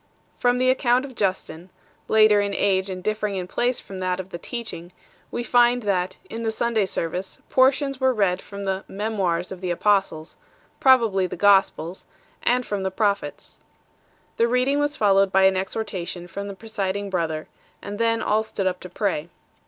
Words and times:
From 0.35 0.57
the 0.57 0.71
account 0.71 1.05
of 1.05 1.13
Justin 1.13 1.69
1, 2.07 2.15
later 2.15 2.41
in 2.41 2.55
age 2.55 2.89
and 2.89 3.03
differing 3.03 3.35
in 3.35 3.45
place 3.47 3.79
from 3.79 3.99
that 3.99 4.19
of 4.19 4.29
the 4.31 4.39
Teaching, 4.39 4.91
we 5.29 5.43
find 5.43 5.83
that, 5.83 6.17
in 6.27 6.41
the 6.41 6.49
Sunday 6.49 6.87
service, 6.87 7.37
jmrtipns 7.51 7.99
were 7.99 8.11
read 8.11 8.41
from 8.41 8.63
the" 8.63 8.83
Memoirs 8.87 9.51
of 9.51 9.61
the 9.61 9.69
Apostles" 9.69 10.37
probably 10.87 11.27
the 11.27 11.35
""Gospels 11.35 12.07
and 12.41 12.65
from 12.65 12.81
the 12.81 12.89
Prophets. 12.89 13.61
The 14.37 14.47
reading 14.47 14.79
was 14.79 14.97
followed 14.97 15.31
by 15.31 15.43
an 15.43 15.55
exhortation 15.55 16.27
from 16.27 16.47
the 16.47 16.55
presiding 16.55 17.11
brother, 17.11 17.47
and 17.79 17.99
then 17.99 18.23
all 18.23 18.41
stood 18.41 18.65
up 18.65 18.79
to 18.79 18.89
pray. 18.89 19.29